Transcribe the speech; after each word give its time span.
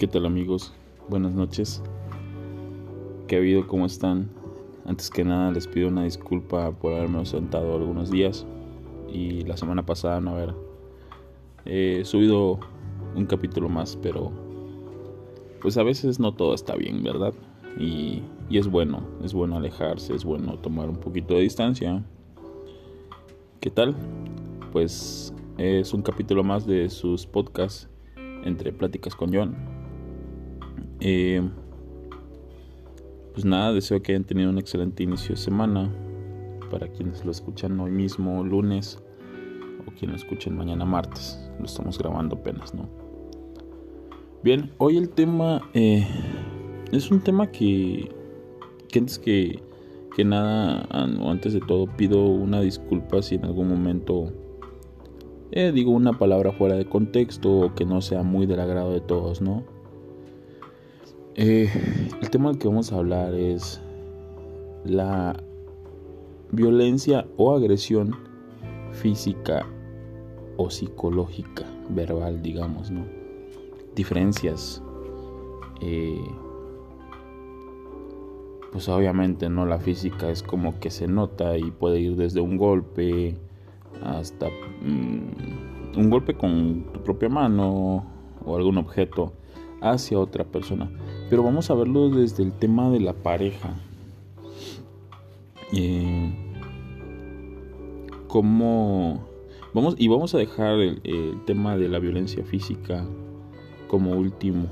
¿Qué 0.00 0.06
tal 0.06 0.24
amigos? 0.24 0.72
Buenas 1.10 1.34
noches. 1.34 1.82
¿Qué 3.28 3.36
ha 3.36 3.38
habido? 3.38 3.66
¿Cómo 3.66 3.84
están? 3.84 4.30
Antes 4.86 5.10
que 5.10 5.24
nada 5.24 5.52
les 5.52 5.68
pido 5.68 5.88
una 5.88 6.04
disculpa 6.04 6.70
por 6.70 6.94
haberme 6.94 7.18
ausentado 7.18 7.76
algunos 7.76 8.10
días 8.10 8.46
y 9.12 9.42
la 9.42 9.58
semana 9.58 9.84
pasada 9.84 10.18
no 10.22 10.30
haber 10.30 10.54
eh, 11.66 12.00
subido 12.06 12.60
un 13.14 13.26
capítulo 13.26 13.68
más, 13.68 13.94
pero 14.00 14.32
pues 15.60 15.76
a 15.76 15.82
veces 15.82 16.18
no 16.18 16.32
todo 16.32 16.54
está 16.54 16.76
bien, 16.76 17.02
¿verdad? 17.02 17.34
Y, 17.78 18.22
y 18.48 18.56
es 18.56 18.68
bueno, 18.68 19.02
es 19.22 19.34
bueno 19.34 19.58
alejarse, 19.58 20.14
es 20.14 20.24
bueno 20.24 20.58
tomar 20.60 20.88
un 20.88 20.96
poquito 20.96 21.34
de 21.34 21.40
distancia. 21.40 22.02
¿Qué 23.60 23.68
tal? 23.68 23.94
Pues 24.72 25.34
es 25.58 25.92
un 25.92 26.00
capítulo 26.00 26.42
más 26.42 26.66
de 26.66 26.88
sus 26.88 27.26
podcasts 27.26 27.86
entre 28.44 28.72
pláticas 28.72 29.14
con 29.14 29.30
John. 29.34 29.69
Eh, 31.00 31.42
pues 33.32 33.44
nada, 33.44 33.72
deseo 33.72 34.02
que 34.02 34.12
hayan 34.12 34.24
tenido 34.24 34.50
un 34.50 34.58
excelente 34.58 35.02
inicio 35.02 35.34
de 35.34 35.40
semana. 35.40 35.90
Para 36.70 36.88
quienes 36.88 37.24
lo 37.24 37.32
escuchan 37.32 37.80
hoy 37.80 37.90
mismo, 37.90 38.44
lunes, 38.44 39.02
o 39.86 39.90
quienes 39.98 40.20
lo 40.20 40.26
escuchen 40.26 40.56
mañana, 40.56 40.84
martes. 40.84 41.50
Lo 41.58 41.64
estamos 41.64 41.98
grabando 41.98 42.36
apenas, 42.36 42.74
¿no? 42.74 42.88
Bien, 44.42 44.70
hoy 44.78 44.96
el 44.96 45.10
tema 45.10 45.68
eh, 45.74 46.06
es 46.92 47.10
un 47.10 47.20
tema 47.20 47.50
que, 47.50 48.10
antes 48.94 49.18
que, 49.18 49.62
que 50.14 50.24
nada, 50.24 50.86
o 51.20 51.30
antes 51.30 51.52
de 51.52 51.60
todo, 51.60 51.86
pido 51.96 52.24
una 52.24 52.60
disculpa 52.60 53.20
si 53.22 53.34
en 53.34 53.44
algún 53.44 53.68
momento 53.68 54.32
eh, 55.52 55.72
digo 55.72 55.90
una 55.90 56.16
palabra 56.16 56.52
fuera 56.52 56.76
de 56.76 56.84
contexto 56.84 57.50
o 57.50 57.74
que 57.74 57.84
no 57.84 58.00
sea 58.00 58.22
muy 58.22 58.46
del 58.46 58.60
agrado 58.60 58.92
de 58.92 59.00
todos, 59.00 59.40
¿no? 59.42 59.64
Eh, 61.36 61.70
el 62.20 62.30
tema 62.30 62.50
del 62.50 62.58
que 62.58 62.66
vamos 62.66 62.92
a 62.92 62.96
hablar 62.96 63.34
es 63.34 63.80
la 64.84 65.36
violencia 66.50 67.26
o 67.36 67.54
agresión 67.54 68.16
física 68.92 69.64
o 70.56 70.70
psicológica, 70.70 71.64
verbal, 71.88 72.42
digamos, 72.42 72.90
¿no? 72.90 73.04
Diferencias. 73.94 74.82
Eh, 75.80 76.20
pues 78.72 78.88
obviamente, 78.88 79.48
¿no? 79.48 79.66
La 79.66 79.78
física 79.78 80.30
es 80.30 80.42
como 80.42 80.80
que 80.80 80.90
se 80.90 81.06
nota 81.06 81.56
y 81.56 81.70
puede 81.70 82.00
ir 82.00 82.16
desde 82.16 82.40
un 82.40 82.56
golpe 82.56 83.36
hasta 84.02 84.48
mm, 84.48 85.98
un 85.98 86.10
golpe 86.10 86.34
con 86.34 86.84
tu 86.92 87.00
propia 87.02 87.28
mano 87.28 88.04
o 88.44 88.56
algún 88.56 88.78
objeto 88.78 89.32
hacia 89.80 90.18
otra 90.18 90.44
persona. 90.44 90.90
Pero 91.30 91.44
vamos 91.44 91.70
a 91.70 91.74
verlo 91.74 92.10
desde 92.10 92.42
el 92.42 92.52
tema 92.52 92.90
de 92.90 93.00
la 93.00 93.12
pareja. 93.12 93.70
Eh, 95.72 96.34
cómo 98.30 99.20
vamos 99.74 99.94
y 99.98 100.08
vamos 100.08 100.34
a 100.34 100.38
dejar 100.38 100.78
el, 100.80 101.00
tema 101.46 101.76
de 101.76 101.88
la 101.88 102.00
violencia 102.00 102.44
física 102.44 103.04
como 103.86 104.12
último 104.12 104.66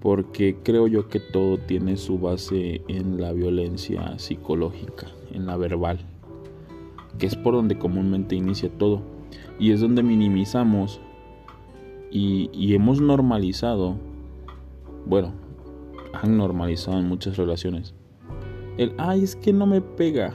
porque 0.00 0.56
creo 0.62 0.86
yo 0.86 1.08
que 1.08 1.20
todo 1.20 1.58
tiene 1.58 1.96
su 1.96 2.18
base 2.18 2.82
en 2.88 3.20
la 3.20 3.32
violencia 3.32 4.18
psicológica 4.18 5.08
en 5.32 5.46
la 5.46 5.56
verbal 5.56 6.00
que 7.18 7.26
es 7.26 7.36
por 7.36 7.54
donde 7.54 7.78
comúnmente 7.78 8.34
inicia 8.34 8.70
todo 8.70 9.00
y 9.58 9.72
es 9.72 9.80
donde 9.80 10.02
minimizamos 10.02 11.00
y 12.10 12.74
hemos 12.74 13.02
normalizado 13.02 13.96
bueno, 15.06 15.32
han 16.12 16.36
normalizado 16.36 16.98
en 16.98 17.08
muchas 17.08 17.36
relaciones. 17.36 17.94
El, 18.76 18.92
ay, 18.98 19.22
es 19.22 19.36
que 19.36 19.52
no 19.52 19.66
me 19.66 19.80
pega. 19.80 20.34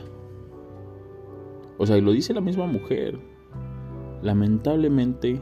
O 1.78 1.86
sea, 1.86 1.98
y 1.98 2.02
lo 2.02 2.12
dice 2.12 2.34
la 2.34 2.42
misma 2.42 2.66
mujer. 2.66 3.20
Lamentablemente, 4.24 5.42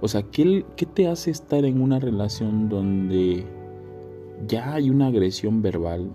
o 0.00 0.08
sea, 0.08 0.22
¿qué, 0.22 0.64
¿qué, 0.76 0.86
te 0.86 1.08
hace 1.08 1.30
estar 1.30 1.64
en 1.64 1.80
una 1.80 2.00
relación 2.00 2.68
donde 2.68 3.46
ya 4.48 4.74
hay 4.74 4.90
una 4.90 5.06
agresión 5.06 5.62
verbal, 5.62 6.14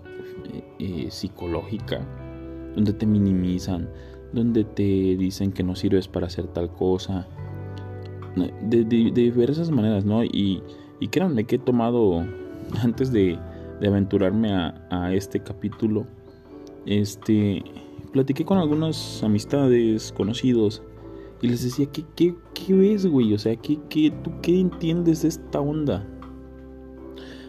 eh, 0.52 0.64
eh, 0.78 1.06
psicológica, 1.10 2.06
donde 2.74 2.92
te 2.92 3.06
minimizan, 3.06 3.88
donde 4.32 4.64
te 4.64 4.82
dicen 4.82 5.52
que 5.52 5.62
no 5.62 5.74
sirves 5.74 6.08
para 6.08 6.26
hacer 6.26 6.46
tal 6.48 6.70
cosa? 6.70 7.26
De, 8.36 8.84
de 8.84 9.10
diversas 9.10 9.70
maneras, 9.70 10.04
¿no? 10.04 10.22
Y, 10.22 10.62
y 11.00 11.08
créanme 11.08 11.44
que 11.44 11.56
he 11.56 11.58
tomado, 11.58 12.24
antes 12.82 13.10
de, 13.10 13.38
aventurarme 13.84 14.52
a, 14.52 15.12
este 15.14 15.40
capítulo, 15.40 16.06
este, 16.84 17.64
platiqué 18.12 18.44
con 18.44 18.58
algunas 18.58 19.22
amistades, 19.22 20.12
conocidos, 20.12 20.82
y 21.42 21.48
les 21.48 21.64
decía, 21.64 21.86
¿qué, 21.86 22.04
qué, 22.54 22.74
ves, 22.74 23.06
güey? 23.06 23.32
O 23.32 23.38
sea, 23.38 23.56
¿qué, 23.56 23.78
qué, 23.88 24.12
¿tú 24.22 24.30
qué 24.42 24.60
entiendes 24.60 25.22
de 25.22 25.28
esta 25.28 25.60
onda? 25.60 26.06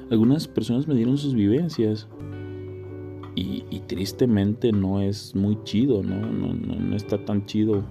Algunas 0.09 0.47
personas 0.47 0.87
me 0.87 0.95
dieron 0.95 1.17
sus 1.17 1.33
vivencias. 1.33 2.07
Y, 3.35 3.61
tristemente 3.87 4.71
no 4.71 5.01
es 5.01 5.35
muy 5.35 5.57
chido, 5.63 6.01
¿no? 6.03 6.15
No, 6.15 6.53
no, 6.53 6.95
está 6.95 7.25
tan 7.25 7.45
chido 7.45 7.83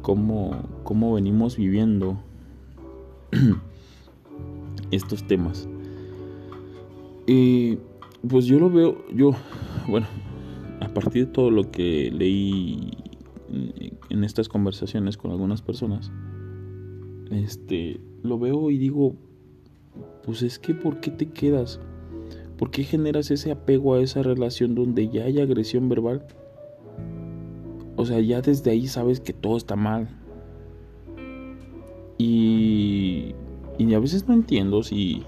como, 0.00 0.62
como 0.82 1.14
venimos 1.14 1.56
viviendo. 1.56 2.18
estos 4.90 5.26
temas. 5.26 5.68
Y 7.26 7.78
pues 8.28 8.46
yo 8.46 8.58
lo 8.58 8.70
veo, 8.70 9.04
yo, 9.14 9.32
bueno, 9.88 10.06
a 10.80 10.88
partir 10.88 11.26
de 11.26 11.32
todo 11.32 11.50
lo 11.50 11.70
que 11.70 12.10
leí 12.10 12.90
en 14.08 14.24
estas 14.24 14.48
conversaciones 14.48 15.16
con 15.16 15.30
algunas 15.30 15.62
personas, 15.62 16.10
este, 17.30 18.00
lo 18.22 18.38
veo 18.38 18.70
y 18.70 18.78
digo, 18.78 19.14
pues 20.24 20.42
es 20.42 20.58
que 20.58 20.74
¿por 20.74 21.00
qué 21.00 21.10
te 21.10 21.28
quedas? 21.30 21.80
¿Por 22.58 22.70
qué 22.70 22.84
generas 22.84 23.30
ese 23.30 23.52
apego 23.52 23.94
a 23.94 24.00
esa 24.00 24.22
relación 24.22 24.74
donde 24.74 25.08
ya 25.08 25.24
hay 25.24 25.40
agresión 25.40 25.88
verbal? 25.88 26.26
O 27.96 28.04
sea, 28.04 28.20
ya 28.20 28.40
desde 28.40 28.70
ahí 28.70 28.86
sabes 28.86 29.20
que 29.20 29.32
todo 29.32 29.56
está 29.56 29.76
mal. 29.76 30.08
Y 32.18 32.89
y 33.90 33.94
a 33.94 33.98
veces 33.98 34.28
no 34.28 34.34
entiendo 34.34 34.84
si, 34.84 35.24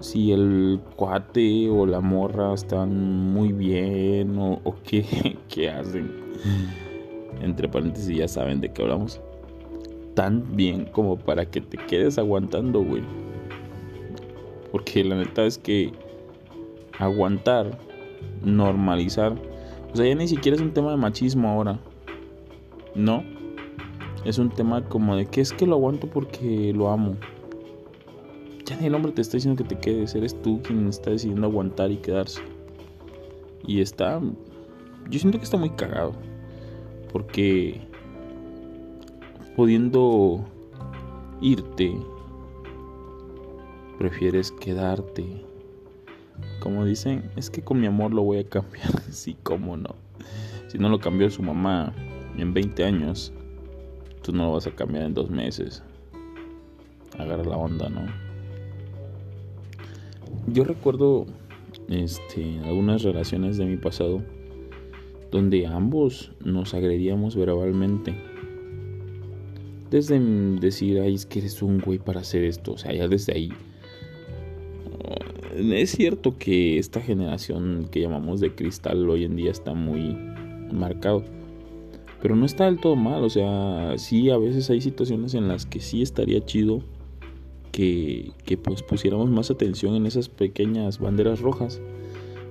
si 0.00 0.32
el 0.32 0.82
cuate 0.96 1.70
o 1.70 1.86
la 1.86 2.02
morra 2.02 2.52
están 2.52 3.32
muy 3.32 3.52
bien 3.54 4.36
o, 4.38 4.60
qué, 4.84 5.38
qué 5.48 5.70
hacen. 5.70 6.12
Entre 7.40 7.66
paréntesis 7.66 8.14
ya 8.14 8.28
saben 8.28 8.60
de 8.60 8.70
qué 8.70 8.82
hablamos. 8.82 9.22
Tan 10.12 10.56
bien 10.56 10.84
como 10.92 11.16
para 11.16 11.46
que 11.46 11.62
te 11.62 11.78
quedes 11.78 12.18
aguantando, 12.18 12.82
güey. 12.82 13.02
Porque 14.70 15.02
la 15.02 15.16
neta 15.16 15.46
es 15.46 15.56
que 15.56 15.92
aguantar, 16.98 17.78
normalizar. 18.44 19.32
O 19.90 19.96
sea, 19.96 20.06
ya 20.06 20.14
ni 20.14 20.28
siquiera 20.28 20.54
es 20.54 20.60
un 20.60 20.74
tema 20.74 20.90
de 20.90 20.98
machismo 20.98 21.48
ahora. 21.48 21.80
No, 22.94 23.24
es 24.26 24.36
un 24.36 24.50
tema 24.50 24.84
como 24.84 25.16
de 25.16 25.24
que 25.24 25.40
es 25.40 25.54
que 25.54 25.66
lo 25.66 25.76
aguanto 25.76 26.08
porque 26.08 26.74
lo 26.74 26.90
amo. 26.90 27.16
Ya 28.68 28.76
ni 28.76 28.84
el 28.84 28.94
hombre 28.94 29.12
te 29.12 29.22
está 29.22 29.38
diciendo 29.38 29.62
que 29.62 29.66
te 29.66 29.80
quedes, 29.80 30.14
eres 30.14 30.42
tú 30.42 30.60
quien 30.60 30.86
está 30.88 31.08
decidiendo 31.10 31.46
aguantar 31.46 31.90
y 31.90 31.96
quedarse. 31.96 32.42
Y 33.66 33.80
está. 33.80 34.20
Yo 35.08 35.18
siento 35.18 35.38
que 35.38 35.44
está 35.44 35.56
muy 35.56 35.70
cagado. 35.70 36.12
Porque. 37.10 37.80
Pudiendo 39.56 40.44
irte, 41.40 41.98
prefieres 43.96 44.52
quedarte. 44.52 45.46
Como 46.60 46.84
dicen, 46.84 47.30
es 47.36 47.48
que 47.48 47.62
con 47.62 47.80
mi 47.80 47.86
amor 47.86 48.12
lo 48.12 48.22
voy 48.22 48.40
a 48.40 48.44
cambiar. 48.46 49.00
sí, 49.10 49.34
cómo 49.42 49.78
no. 49.78 49.94
Si 50.66 50.76
no 50.76 50.90
lo 50.90 51.00
cambió 51.00 51.30
su 51.30 51.42
mamá 51.42 51.94
en 52.36 52.52
20 52.52 52.84
años, 52.84 53.32
tú 54.22 54.32
no 54.32 54.44
lo 54.44 54.52
vas 54.52 54.66
a 54.66 54.72
cambiar 54.72 55.04
en 55.04 55.14
dos 55.14 55.30
meses. 55.30 55.82
Agarra 57.18 57.44
la 57.44 57.56
onda, 57.56 57.88
¿no? 57.88 58.27
Yo 60.52 60.64
recuerdo 60.64 61.26
este, 61.88 62.60
algunas 62.64 63.02
relaciones 63.02 63.58
de 63.58 63.66
mi 63.66 63.76
pasado 63.76 64.22
donde 65.30 65.66
ambos 65.66 66.32
nos 66.44 66.74
agredíamos 66.74 67.36
verbalmente. 67.36 68.14
Desde 69.90 70.18
decir, 70.60 71.00
ay, 71.00 71.14
es 71.14 71.26
que 71.26 71.40
eres 71.40 71.62
un 71.62 71.80
güey 71.80 71.98
para 71.98 72.20
hacer 72.20 72.44
esto. 72.44 72.72
O 72.72 72.78
sea, 72.78 72.92
ya 72.92 73.08
desde 73.08 73.34
ahí. 73.34 73.52
Es 75.56 75.90
cierto 75.90 76.36
que 76.38 76.78
esta 76.78 77.00
generación 77.00 77.88
que 77.90 78.00
llamamos 78.00 78.40
de 78.40 78.54
cristal 78.54 79.08
hoy 79.08 79.24
en 79.24 79.36
día 79.36 79.50
está 79.50 79.74
muy 79.74 80.16
marcado 80.72 81.24
pero 82.20 82.34
no 82.34 82.46
está 82.46 82.64
del 82.64 82.80
todo 82.80 82.96
mal, 82.96 83.22
o 83.22 83.30
sea, 83.30 83.94
sí, 83.96 84.30
a 84.30 84.38
veces 84.38 84.68
hay 84.70 84.80
situaciones 84.80 85.34
en 85.34 85.46
las 85.46 85.66
que 85.66 85.80
sí 85.80 86.02
estaría 86.02 86.44
chido 86.44 86.82
que, 87.72 88.32
pues 88.62 88.82
pusiéramos 88.82 89.30
más 89.30 89.50
atención 89.50 89.94
en 89.94 90.06
esas 90.06 90.28
pequeñas 90.28 90.98
banderas 90.98 91.40
rojas 91.40 91.80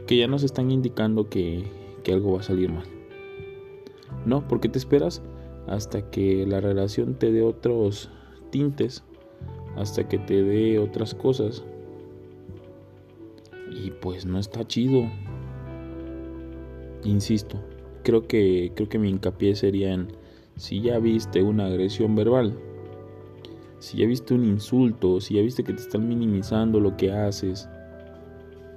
que 0.05 0.17
ya 0.17 0.27
nos 0.27 0.43
están 0.43 0.71
indicando 0.71 1.29
que, 1.29 1.65
que 2.03 2.13
algo 2.13 2.33
va 2.33 2.39
a 2.39 2.43
salir 2.43 2.71
mal. 2.71 2.85
No, 4.25 4.47
porque 4.47 4.69
te 4.69 4.77
esperas 4.77 5.21
hasta 5.67 6.09
que 6.09 6.45
la 6.45 6.61
relación 6.61 7.15
te 7.15 7.31
dé 7.31 7.41
otros 7.41 8.09
tintes, 8.49 9.03
hasta 9.75 10.07
que 10.07 10.17
te 10.17 10.43
dé 10.43 10.79
otras 10.79 11.13
cosas. 11.13 11.63
Y 13.71 13.91
pues 13.91 14.25
no 14.25 14.39
está 14.39 14.65
chido. 14.65 15.09
Insisto, 17.03 17.59
creo 18.03 18.27
que 18.27 18.71
creo 18.75 18.89
que 18.89 18.97
mi 18.97 19.09
hincapié 19.09 19.55
sería 19.55 19.93
en 19.93 20.07
si 20.55 20.81
ya 20.81 20.97
viste 20.99 21.43
una 21.43 21.67
agresión 21.67 22.15
verbal, 22.15 22.57
si 23.79 23.97
ya 23.97 24.07
viste 24.07 24.33
un 24.33 24.45
insulto, 24.45 25.21
si 25.21 25.35
ya 25.35 25.41
viste 25.41 25.63
que 25.63 25.73
te 25.73 25.81
están 25.81 26.07
minimizando 26.07 26.79
lo 26.79 26.97
que 26.97 27.11
haces, 27.11 27.69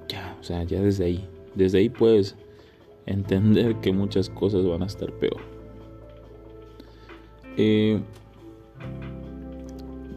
ya, 0.07 0.37
o 0.39 0.43
sea, 0.43 0.63
ya 0.63 0.81
desde 0.81 1.05
ahí, 1.05 1.29
desde 1.55 1.79
ahí 1.79 1.89
puedes 1.89 2.35
entender 3.05 3.75
que 3.81 3.91
muchas 3.91 4.29
cosas 4.29 4.65
van 4.65 4.83
a 4.83 4.85
estar 4.85 5.11
peor. 5.13 5.41
Eh, 7.57 7.99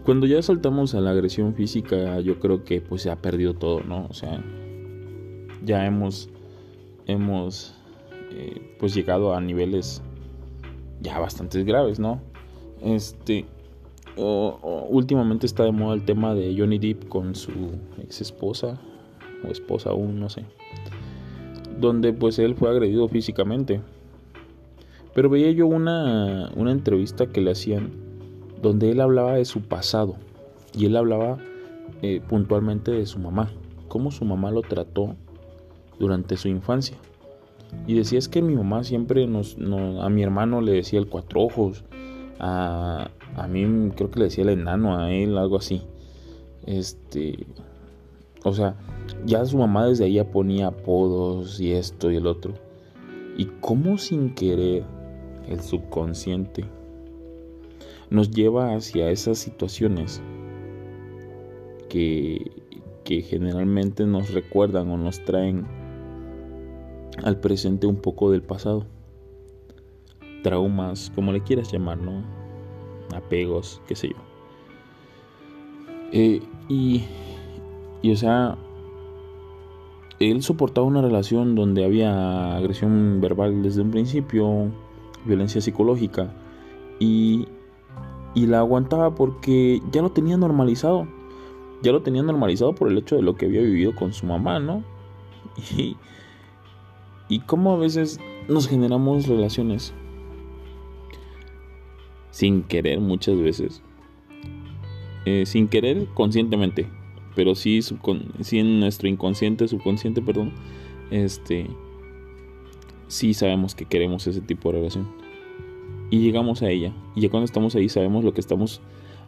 cuando 0.05 0.27
ya 0.27 0.43
saltamos 0.43 0.95
a 0.95 1.01
la 1.01 1.11
agresión 1.11 1.55
física, 1.55 2.21
yo 2.21 2.39
creo 2.39 2.65
que 2.65 2.81
pues 2.81 3.03
se 3.03 3.11
ha 3.11 3.17
perdido 3.17 3.55
todo, 3.55 3.81
¿no? 3.81 4.07
O 4.11 4.13
sea, 4.13 4.43
ya 5.65 5.87
hemos, 5.87 6.29
hemos 7.07 7.75
eh, 8.33 8.77
pues 8.79 8.95
llegado 8.95 9.35
a 9.35 9.41
niveles 9.41 10.03
ya 11.01 11.19
bastante 11.19 11.65
graves, 11.65 11.99
¿no? 11.99 12.21
Este, 12.83 13.47
últimamente 14.17 15.47
está 15.47 15.65
de 15.65 15.73
moda 15.73 15.95
el 15.95 16.05
tema 16.05 16.35
de 16.35 16.55
Johnny 16.57 16.79
Depp 16.79 17.09
con 17.09 17.35
su 17.35 17.51
ex 18.03 18.21
esposa 18.21 18.79
o 19.45 19.51
esposa 19.51 19.91
aún, 19.91 20.21
no 20.21 20.29
sé, 20.29 20.45
donde 21.81 22.13
pues 22.13 22.39
él 22.39 22.55
fue 22.55 22.71
agredido 22.71 23.09
físicamente. 23.09 23.81
Pero 25.15 25.31
veía 25.31 25.51
yo 25.53 25.67
una, 25.67 26.51
una 26.57 26.73
entrevista 26.73 27.27
que 27.27 27.41
le 27.41 27.53
hacían 27.53 27.93
donde 28.61 28.91
él 28.91 29.01
hablaba 29.01 29.35
de 29.35 29.45
su 29.45 29.63
pasado 29.63 30.17
y 30.77 30.87
él 30.87 30.97
hablaba 30.97 31.39
eh, 32.03 32.21
puntualmente 32.29 32.91
de 32.91 33.07
su 33.07 33.19
mamá, 33.19 33.51
cómo 33.89 34.11
su 34.11 34.25
mamá 34.25 34.51
lo 34.51 34.63
trató 34.63 35.15
durante 35.99 36.37
su 36.37 36.49
infancia. 36.49 36.97
Y 37.87 37.95
decía 37.95 38.19
es 38.19 38.29
que 38.29 38.43
mi 38.43 38.55
mamá 38.55 38.85
siempre 38.85 39.27
nos, 39.27 39.57
a 39.57 40.09
mi 40.09 40.23
hermano 40.23 40.61
le 40.61 40.73
decía 40.73 40.99
el 40.99 41.09
cuatro 41.09 41.43
ojos, 41.43 41.85
a, 42.39 43.11
a 43.37 43.49
mí 43.49 43.91
creo 43.97 44.11
que 44.11 44.19
le 44.21 44.25
decía 44.27 44.45
el 44.45 44.51
enano, 44.51 44.99
a 44.99 45.13
él 45.13 45.37
algo 45.39 45.57
así. 45.57 45.83
Este, 46.67 47.47
o 48.45 48.53
sea, 48.53 48.77
ya 49.27 49.45
su 49.45 49.59
mamá 49.59 49.87
desde 49.87 50.05
ahí 50.05 50.15
ya 50.15 50.31
ponía 50.31 50.69
apodos 50.69 51.61
y 51.61 51.73
esto 51.73 52.11
y 52.11 52.17
el 52.17 52.27
otro. 52.27 52.55
Y 53.37 53.47
cómo 53.61 53.99
sin 53.99 54.35
querer 54.35 54.85
el 55.49 55.61
subconsciente 55.61 56.65
nos 58.11 58.31
lleva 58.31 58.75
hacia 58.75 59.11
esas 59.11 59.39
situaciones 59.39 60.23
que, 61.89 62.53
que 63.03 63.23
generalmente 63.23 64.07
nos 64.07 64.33
recuerdan 64.33 64.91
o 64.91 64.97
nos 64.97 65.25
traen 65.25 65.67
al 67.23 67.41
presente 67.41 67.87
un 67.87 67.97
poco 67.97 68.31
del 68.31 68.43
pasado. 68.43 68.87
Traumas, 70.43 71.11
como 71.15 71.33
le 71.33 71.43
quieras 71.43 71.73
llamar, 71.73 71.99
¿no? 71.99 72.44
Apegos, 73.15 73.81
qué 73.87 73.95
sé 73.95 74.09
yo. 74.09 74.17
Eh, 76.13 76.43
y, 76.69 77.05
y, 78.03 78.13
o 78.13 78.17
sea, 78.17 78.57
él 80.21 80.43
soportaba 80.43 80.87
una 80.87 81.03
relación 81.03 81.55
donde 81.55 81.85
había 81.85 82.57
agresión 82.57 83.21
verbal 83.21 83.63
desde 83.63 83.83
un 83.83 83.91
principio, 83.91 84.71
violencia 85.25 85.61
psicológica, 85.61 86.33
y, 86.99 87.49
y 88.35 88.47
la 88.47 88.61
aguantaba 88.61 89.15
porque 89.15 89.81
ya 89.91 90.03
lo 90.03 90.11
tenía 90.11 90.37
normalizado. 90.37 91.07
Ya 91.83 91.93
lo 91.93 92.03
tenía 92.03 92.23
normalizado 92.23 92.75
por 92.75 92.91
el 92.91 92.97
hecho 92.97 93.17
de 93.17 93.23
lo 93.23 93.37
que 93.37 93.47
había 93.47 93.61
vivido 93.61 93.95
con 93.95 94.13
su 94.13 94.27
mamá, 94.27 94.59
¿no? 94.59 94.83
Y, 95.77 95.97
y 97.29 97.41
cómo 97.41 97.73
a 97.73 97.77
veces 97.77 98.21
nos 98.49 98.69
generamos 98.69 99.27
relaciones 99.27 99.95
sin 102.35 102.65
querer 102.65 102.99
muchas 102.99 103.39
veces. 103.39 103.81
Eh, 105.25 105.47
sin 105.47 105.69
querer 105.69 106.09
conscientemente, 106.15 106.89
pero 107.37 107.55
sí, 107.55 107.81
sí, 108.41 108.59
en 108.59 108.81
nuestro 108.81 109.09
inconsciente, 109.09 109.69
subconsciente, 109.69 110.21
perdón, 110.21 110.53
este, 111.13 111.69
sí 113.07 113.35
sabemos 113.35 113.77
que 113.77 113.85
queremos 113.85 114.27
ese 114.27 114.41
tipo 114.41 114.73
de 114.73 114.79
relación. 114.79 115.07
Y 116.11 116.19
llegamos 116.19 116.63
a 116.63 116.71
ella. 116.71 116.93
Y 117.15 117.21
ya 117.21 117.31
cuando 117.31 117.45
estamos 117.45 117.77
ahí 117.77 117.89
sabemos 117.89 118.25
lo 118.25 118.35
que 118.35 118.41
estamos 118.41 118.81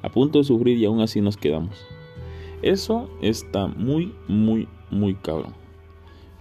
a 0.02 0.10
punto 0.10 0.38
de 0.38 0.44
sufrir 0.44 0.76
y 0.76 0.84
aún 0.84 1.00
así 1.00 1.20
nos 1.20 1.36
quedamos. 1.36 1.86
Eso 2.60 3.08
está 3.22 3.68
muy, 3.68 4.12
muy, 4.26 4.66
muy 4.90 5.14
cabrón. 5.14 5.54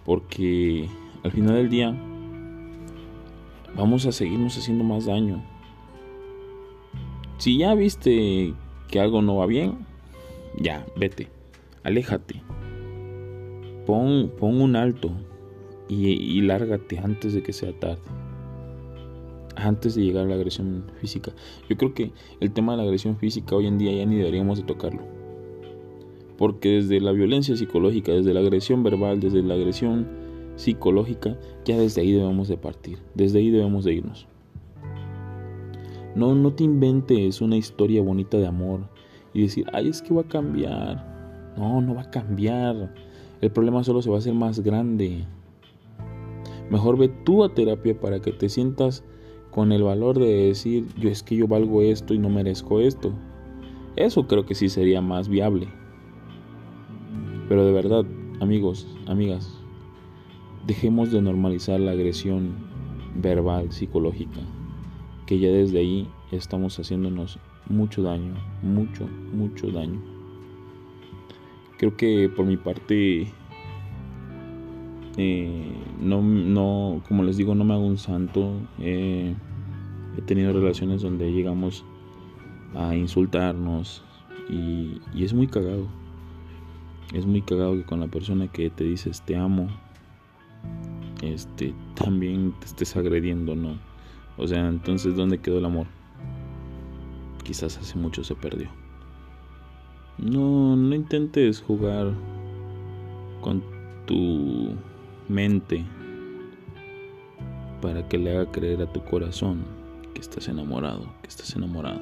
Porque 0.04 0.90
al 1.24 1.32
final 1.32 1.54
del 1.58 1.70
día 1.70 1.96
vamos 3.76 4.08
a 4.08 4.12
seguirnos 4.12 4.58
haciendo 4.58 4.84
más 4.84 5.06
daño. 5.06 5.44
Si 7.38 7.58
ya 7.58 7.76
viste 7.76 8.54
que 8.90 9.00
algo 9.00 9.22
no 9.22 9.36
va 9.36 9.46
bien, 9.46 9.86
ya, 10.58 10.86
vete, 10.96 11.28
aléjate. 11.84 12.42
Pon, 13.86 14.32
pon 14.40 14.62
un 14.62 14.76
alto 14.76 15.12
y, 15.90 16.08
y 16.08 16.42
lárgate 16.42 16.98
antes 17.00 17.34
de 17.34 17.44
que 17.44 17.52
sea 17.52 17.78
tarde. 17.78 18.02
Antes 19.58 19.96
de 19.96 20.04
llegar 20.04 20.26
a 20.26 20.30
la 20.30 20.36
agresión 20.36 20.86
física. 21.02 21.34
Yo 21.70 21.78
creo 21.78 21.94
que 21.94 22.12
el 22.40 22.52
tema 22.52 22.74
de 22.74 22.78
la 22.78 22.84
agresión 22.84 23.18
física 23.18 23.56
hoy 23.56 23.68
en 23.68 23.78
día 23.78 23.92
ya 23.92 24.06
ni 24.06 24.16
deberíamos 24.16 24.60
de 24.60 24.66
tocarlo. 24.66 25.02
Porque 26.38 26.70
desde 26.70 27.00
la 27.00 27.12
violencia 27.12 27.56
psicológica, 27.56 28.12
desde 28.12 28.34
la 28.34 28.40
agresión 28.40 28.84
verbal, 28.84 29.20
desde 29.20 29.44
la 29.44 29.54
agresión 29.56 30.08
psicológica, 30.56 31.38
ya 31.66 31.78
desde 31.78 32.02
ahí 32.02 32.14
debemos 32.14 32.48
de 32.48 32.58
partir, 32.58 33.00
desde 33.14 33.40
ahí 33.40 33.50
debemos 33.50 33.84
de 33.84 33.94
irnos. 33.94 34.28
No, 36.16 36.34
no 36.34 36.54
te 36.54 36.64
inventes 36.64 37.42
una 37.42 37.58
historia 37.58 38.02
bonita 38.02 38.38
de 38.38 38.48
amor 38.48 38.82
y 39.34 39.44
decir, 39.44 39.66
ay, 39.74 39.90
es 39.90 40.02
que 40.02 40.14
va 40.14 40.22
a 40.22 40.28
cambiar. 40.28 41.54
No, 41.58 41.82
no 41.82 41.96
va 41.96 42.04
a 42.04 42.10
cambiar. 42.10 42.94
El 43.42 43.52
problema 43.52 43.84
solo 43.84 44.02
se 44.02 44.10
va 44.10 44.16
a 44.16 44.20
hacer 44.20 44.34
más 44.34 44.62
grande. 44.62 45.26
Mejor 46.70 46.98
ve 46.98 47.10
tú 47.10 47.44
a 47.44 47.54
terapia 47.54 48.00
para 48.00 48.22
que 48.22 48.32
te 48.32 48.50
sientas 48.50 49.04
con 49.52 49.72
el 49.72 49.84
valor 49.84 50.18
de 50.18 50.48
decir, 50.48 50.88
yo 50.98 51.10
es 51.10 51.22
que 51.22 51.36
yo 51.36 51.48
valgo 51.48 51.82
esto 51.82 52.14
y 52.14 52.18
no 52.18 52.30
merezco 52.30 52.80
esto. 52.80 53.12
Eso 53.96 54.28
creo 54.28 54.46
que 54.46 54.56
sí 54.56 54.70
sería 54.70 55.02
más 55.02 55.30
viable. 55.30 55.68
Pero 57.48 57.66
de 57.66 57.72
verdad, 57.72 58.06
amigos, 58.40 58.88
amigas, 59.06 59.62
Dejemos 60.68 61.12
de 61.12 61.22
normalizar 61.22 61.80
la 61.80 61.92
agresión 61.92 62.56
verbal, 63.22 63.72
psicológica, 63.72 64.40
que 65.26 65.40
ya 65.40 65.50
desde 65.50 65.80
ahí 65.80 66.08
estamos 66.32 66.78
haciéndonos 66.80 67.40
mucho 67.68 68.04
daño, 68.04 68.34
mucho, 68.62 69.08
mucho 69.34 69.72
daño. 69.72 70.00
Creo 71.78 71.98
que 71.98 72.30
por 72.30 72.46
mi 72.46 72.58
parte, 72.58 73.28
eh, 75.18 75.72
no, 76.00 76.22
no, 76.22 77.02
como 77.08 77.24
les 77.24 77.38
digo, 77.38 77.56
no 77.56 77.64
me 77.64 77.74
hago 77.74 77.86
un 77.86 77.98
santo. 77.98 78.54
he 78.80 79.36
tenido 80.26 80.54
relaciones 80.54 81.02
donde 81.02 81.32
llegamos 81.32 81.84
a 82.76 82.96
insultarnos 82.96 84.04
y, 84.50 85.02
y 85.14 85.24
es 85.24 85.34
muy 85.34 85.48
cagado. 85.48 85.88
Es 87.14 87.26
muy 87.26 87.42
cagado 87.42 87.76
que 87.76 87.84
con 87.84 88.00
la 88.00 88.08
persona 88.08 88.48
que 88.48 88.70
te 88.70 88.84
dices 88.84 89.22
te 89.22 89.36
amo, 89.36 89.68
este, 91.22 91.74
también 91.96 92.54
te 92.60 92.66
estés 92.66 92.96
agrediendo, 92.96 93.56
¿no? 93.56 93.78
O 94.38 94.48
sea, 94.48 94.68
entonces, 94.68 95.16
¿dónde 95.16 95.40
quedó 95.40 95.60
el 95.60 95.66
amor? 95.66 95.88
Quizás 97.44 97.78
hace 97.78 97.98
mucho 97.98 98.24
se 98.24 98.36
perdió. 98.36 98.70
No, 100.18 100.76
no 100.76 100.96
intentes 100.96 101.62
jugar 101.62 102.14
con 103.42 103.64
tu 104.06 104.76
mente 105.28 105.86
para 107.82 108.08
que 108.08 108.18
le 108.18 108.36
haga 108.36 108.52
creer 108.52 108.82
a 108.82 108.92
tu 108.92 109.04
corazón 109.04 109.64
que 110.14 110.22
estás 110.22 110.48
enamorado, 110.48 111.06
que 111.22 111.28
estás 111.28 111.56
enamorado. 111.56 112.02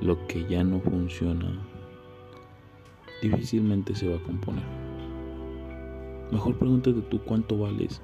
Lo 0.00 0.26
que 0.26 0.46
ya 0.48 0.62
no 0.62 0.80
funciona 0.80 1.58
difícilmente 3.22 3.94
se 3.94 4.08
va 4.08 4.16
a 4.16 4.22
componer. 4.22 4.64
Mejor 6.30 6.56
pregúntate 6.58 7.00
tú 7.02 7.20
cuánto 7.24 7.58
vales, 7.58 8.00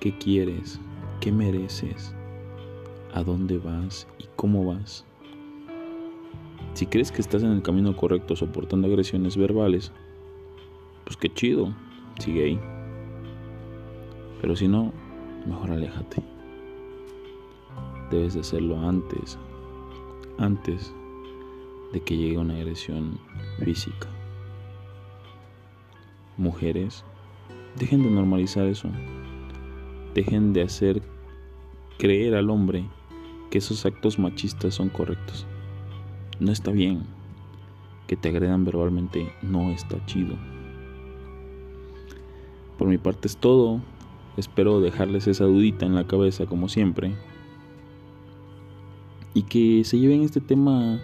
qué 0.00 0.16
quieres, 0.16 0.80
qué 1.20 1.32
mereces, 1.32 2.14
a 3.12 3.22
dónde 3.22 3.58
vas 3.58 4.06
y 4.18 4.24
cómo 4.36 4.64
vas. 4.66 5.04
Si 6.74 6.86
crees 6.86 7.12
que 7.12 7.20
estás 7.20 7.42
en 7.42 7.52
el 7.52 7.62
camino 7.62 7.96
correcto 7.96 8.34
soportando 8.34 8.88
agresiones 8.88 9.36
verbales, 9.36 9.92
pues 11.04 11.16
qué 11.16 11.32
chido, 11.32 11.72
sigue 12.18 12.44
ahí. 12.44 12.60
Pero 14.40 14.56
si 14.56 14.68
no, 14.68 14.92
mejor 15.46 15.70
aléjate. 15.70 16.22
Debes 18.10 18.34
de 18.34 18.40
hacerlo 18.40 18.78
antes, 18.78 19.38
antes 20.38 20.92
de 21.92 22.00
que 22.00 22.16
llegue 22.16 22.38
una 22.38 22.56
agresión 22.56 23.18
física. 23.64 24.08
Mujeres, 26.36 27.04
dejen 27.78 28.02
de 28.02 28.10
normalizar 28.10 28.66
eso. 28.66 28.88
Dejen 30.14 30.52
de 30.52 30.62
hacer 30.62 31.02
creer 31.98 32.34
al 32.34 32.50
hombre 32.50 32.84
que 33.50 33.58
esos 33.58 33.84
actos 33.84 34.18
machistas 34.18 34.74
son 34.74 34.88
correctos. 34.88 35.46
No 36.40 36.52
está 36.52 36.70
bien. 36.70 37.02
Que 38.06 38.16
te 38.16 38.28
agredan 38.28 38.64
verbalmente 38.64 39.32
no 39.42 39.70
está 39.70 40.04
chido. 40.06 40.36
Por 42.78 42.88
mi 42.88 42.98
parte 42.98 43.28
es 43.28 43.36
todo. 43.36 43.80
Espero 44.36 44.80
dejarles 44.80 45.26
esa 45.26 45.44
dudita 45.44 45.86
en 45.86 45.94
la 45.94 46.06
cabeza 46.06 46.46
como 46.46 46.68
siempre. 46.68 47.14
Y 49.32 49.42
que 49.42 49.84
se 49.84 49.98
lleven 49.98 50.22
este 50.22 50.40
tema 50.40 51.00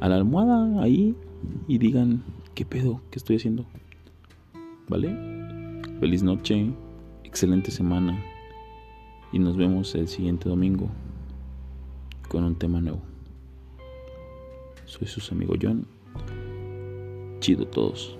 a 0.00 0.08
la 0.08 0.16
almohada 0.16 0.82
ahí 0.82 1.14
y 1.66 1.78
digan, 1.78 2.22
¿qué 2.54 2.64
pedo? 2.64 3.00
¿Qué 3.10 3.18
estoy 3.18 3.36
haciendo? 3.36 3.64
¿Vale? 4.88 5.16
Feliz 6.00 6.22
noche, 6.22 6.72
excelente 7.30 7.70
semana 7.70 8.20
y 9.32 9.38
nos 9.38 9.56
vemos 9.56 9.94
el 9.94 10.08
siguiente 10.08 10.48
domingo 10.48 10.88
con 12.28 12.42
un 12.42 12.56
tema 12.56 12.80
nuevo. 12.80 13.00
Soy 14.84 15.06
sus 15.06 15.30
amigo 15.30 15.54
John. 15.60 15.86
Chido 17.38 17.68
todos. 17.68 18.18